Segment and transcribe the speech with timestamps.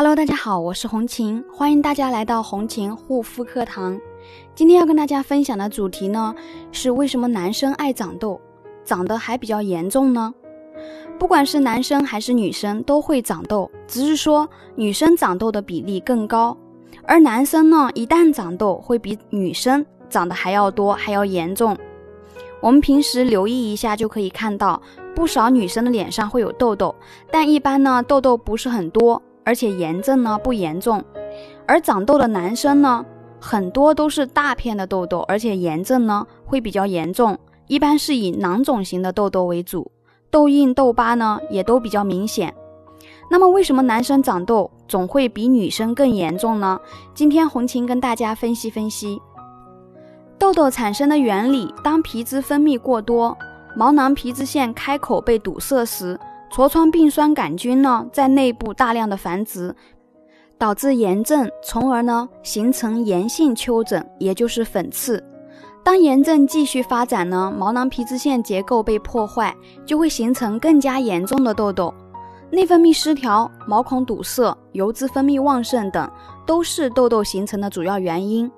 [0.00, 4.00] Hello，大家好，我是红琴，欢迎大家来到红琴护肤课堂。
[4.54, 6.34] 今天要跟大家分享的主题呢，
[6.72, 8.40] 是为什么男生爱长痘，
[8.82, 10.32] 长得还比较严重呢？
[11.18, 16.56] 不管是男生还是女生都会长痘，只是说女生长痘的比例更高，
[17.04, 21.76] 而男生呢，一旦长痘会比女生长得还要多，还要严重。
[22.62, 24.80] 我们平时留意一下就可以看到，
[25.14, 26.94] 不少女生的脸上会有痘痘，
[27.30, 29.22] 但一般呢，痘痘不是很多。
[29.44, 31.02] 而且炎症呢不严重，
[31.66, 33.04] 而长痘的男生呢，
[33.40, 39.90] 很多都是大片的痘痘，而且炎症呢会比较严重，一般是以囊肿型的痘痘为主，
[40.30, 42.54] 痘印、痘疤呢也都比较明显。
[43.30, 46.78] 那么为什么男生长痘总会比女生更严重呢？
[47.14, 49.20] 今天红琴跟大家分析分析
[50.36, 51.72] 痘痘产生的原理。
[51.84, 53.36] 当皮脂分泌过多，
[53.76, 56.18] 毛囊皮脂腺开口被堵塞时。
[56.50, 59.72] 痤疮病酸杆菌呢，在内部大量的繁殖，
[60.58, 65.24] 导致炎症，从而呢形成炎性丘疹，也就是粉刺。
[65.84, 69.54] 当炎症继续发展呢，毛囊皮脂腺结构被破坏，
[69.86, 71.94] 就会形成更加严重的痘痘。
[72.50, 76.10] 内分泌失调、毛孔堵塞、油脂分泌旺盛等，
[76.44, 78.50] 都是痘痘形成的主要原因。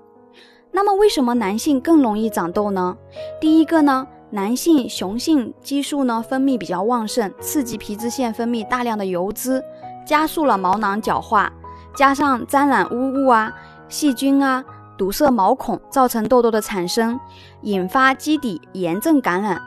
[0.70, 2.96] 那么，为什么男性更容易长痘呢？
[3.38, 4.08] 第一个呢？
[4.34, 9.62] 男性雄性激素呢分泌比较旺盛，刺激皮脂腺分泌大量的油脂，
[10.06, 11.52] 加速了毛囊角化，
[11.94, 13.52] 加上沾染污物啊、
[13.90, 14.64] 细菌啊，
[14.96, 17.20] 堵塞毛孔，造成痘痘的产生，
[17.60, 19.60] 引发基底炎症感染。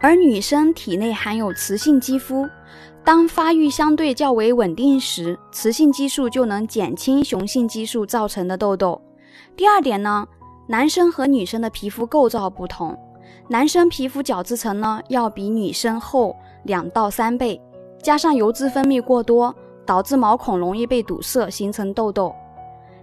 [0.00, 2.46] 而女生体内含有雌性肌肤，
[3.02, 9.00] 当发育相对较为稳定时，雌性激素就能减轻雄性激素造成的痘痘。
[9.56, 10.26] 第二点呢，
[10.68, 12.94] 男生和女生的皮肤构造不同。
[13.48, 17.60] 男生皮肤角质层呢要比女生厚两到三倍，
[18.02, 19.54] 加上油脂分泌过多，
[19.86, 22.34] 导致毛孔容易被堵塞，形成痘痘。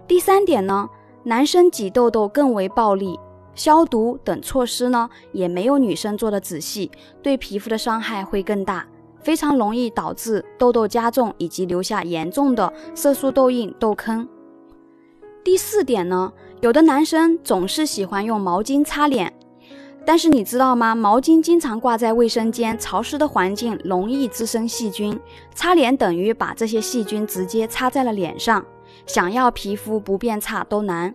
[0.06, 0.88] 第三点呢，
[1.24, 3.18] 男生挤痘痘更为暴力，
[3.54, 6.90] 消毒等措施呢也没有女生做的仔细，
[7.22, 8.86] 对皮肤的伤害会更大，
[9.20, 14.28] 非常容易导致痘痘加重以及留下严重的色素痘印、痘坑。
[15.42, 19.32] 第四点呢，有的男生总是喜欢用毛巾擦脸。
[20.06, 20.94] 但是你知道吗？
[20.94, 25.18] 毛巾经常挂在卫生间，潮湿的环境容易滋生细菌。
[25.52, 28.64] 擦脸等于把这些细菌直接擦在了脸上，
[29.04, 31.12] 想要皮肤不变差都难。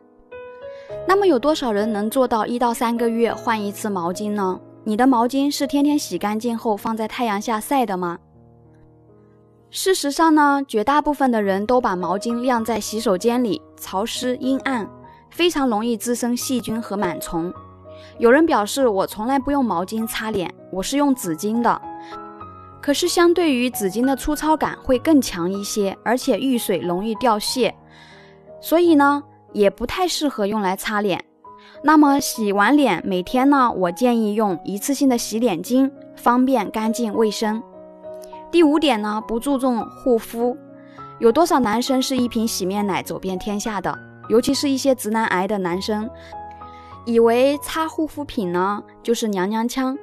[1.07, 4.59] 那么有多少人能做到一到三个月换一次毛巾呢？
[4.83, 8.19] 你的毛巾是天天洗干净后放在太阳下晒的吗？
[9.69, 14.85] 事实上呢，绝大部分的人都把毛巾晾在洗手间里，潮湿阴暗，
[15.29, 17.53] 非常容易滋生细菌和螨虫。
[18.17, 21.81] 有人表示，我从来不用毛巾擦脸，我是用纸巾的。
[22.81, 27.73] 可是相对于纸巾的粗糙感会更强一些，而且遇水容易掉屑，
[28.59, 29.23] 所以呢
[29.53, 31.23] 也不太适合用来擦脸。
[31.83, 37.61] 那么洗完脸，每天呢我建议用一次性的洗脸巾，方便、干净、卫生。
[38.51, 40.57] 第五点呢，不注重护肤。
[41.19, 43.95] 有多少男生是一瓶洗面奶走遍天下的？
[44.27, 46.09] 尤其是一些直男癌的男生。
[47.05, 49.97] 以为擦护肤品呢就是娘娘腔，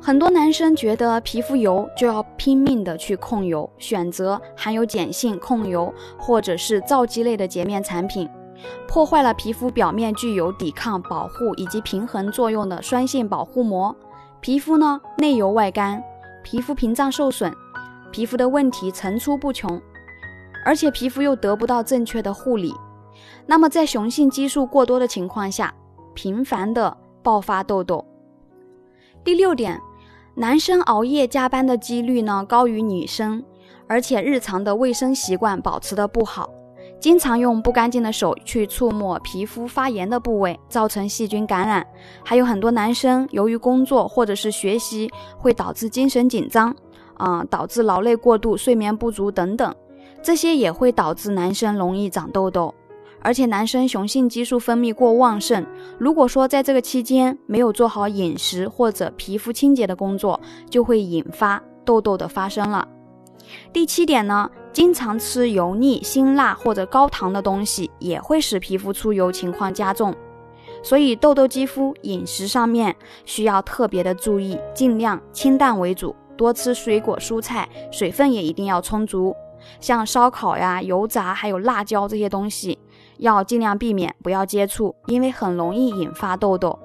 [0.00, 8.26] 很多男生觉得皮肤油就要拼命的去控油，选择含有碱性控油或者是皂基类的洁面产品，
[8.88, 13.94] 破坏了皮肤表面具有抵抗、保护以及平衡作用的酸性保护膜，
[14.40, 16.02] 皮肤呢内油外干，
[16.42, 17.52] 皮肤屏障受损，
[18.10, 19.78] 皮肤的问题层出不穷，
[20.64, 22.74] 而且皮肤又得不到正确的护理，
[23.44, 25.74] 那么在雄性激素过多的情况下。
[26.14, 28.04] 频繁的爆发痘痘。
[29.22, 29.80] 第六点，
[30.34, 33.44] 男生熬夜加班的几率呢高于女生，
[33.86, 36.48] 而且日常的卫生习惯保持的不好，
[36.98, 41.86] 经常用不干净的手去触摸皮肤发炎的部位，造成细菌感染。
[42.24, 46.74] 还有很多男生由于工作或者是学习会导致精神紧张，
[47.14, 49.74] 啊，导致劳累过度、睡眠不足等等，
[50.22, 52.74] 这些也会导致男生容易长痘痘。
[53.22, 55.66] 而且男生雄性激素分泌过旺盛，
[55.98, 60.40] 如果说在这个期间没有做好饮食或者皮肤清洁的工作，
[60.70, 62.86] 就会引发痘痘的发生了。
[63.72, 70.14] 第七点呢，经常吃油腻、辛辣或者高糖的东西，也会使皮肤出油情况加重。
[70.82, 72.94] 所以痘痘肌肤饮食上面
[73.26, 79.34] 需要特别的注意，尽量清淡为主，多吃水果蔬菜，水分也一定要充足。
[79.78, 82.78] 像烧烤呀、油炸还有辣椒这些东西。
[83.20, 86.78] 要尽量避免，不要接触，因为很容易引发痘痘。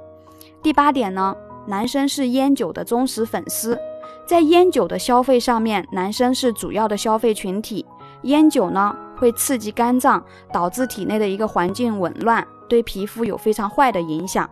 [0.62, 1.36] 第八点呢，
[1.66, 3.80] 男生是烟酒的忠实粉丝，
[4.28, 7.86] 在烟酒的消费上面，男生是主要的消费群体。
[8.24, 14.50] 烟酒呢会刺激肝脏，导致体内的一个环境紊乱，对皮肤有非常坏的影响。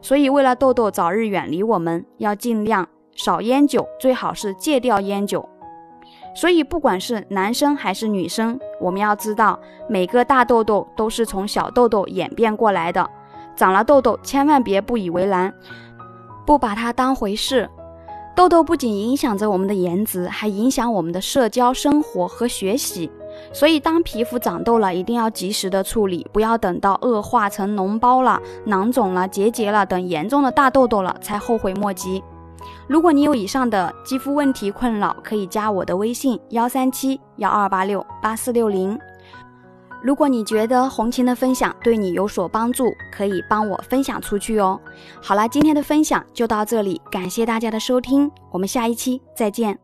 [0.00, 2.86] 所以为了痘痘早日远离我们，要尽量
[3.16, 5.48] 少烟酒，最好是戒掉烟酒。
[6.34, 9.58] 所以不管是男生还是女生，我们要知道，
[9.88, 13.08] 每个大痘痘都是从小痘痘演变过来的。
[13.56, 15.54] 长了痘痘，千万别不以为然，
[16.44, 17.70] 不把它当回事。
[18.34, 23.08] 痘痘不仅影响着我们的颜值，还影响我们的社交生活和学习。
[23.52, 32.24] 所以，当皮肤长痘了，一定要及时的处理，不要等到恶化成脓包了、囊肿了、结节了等严重的大痘痘了才后悔莫及。
[32.86, 38.98] 如果你有以上的肌肤问题困扰，可以加我的微信：幺三七幺二八六八四六零。
[40.02, 44.78] 如果你觉得红琴的分享对你有所帮助，可以帮我分享出去哦。
[45.22, 49.83] 好了，今天的分享就到这里，感谢大家的收听，我们下一期再见。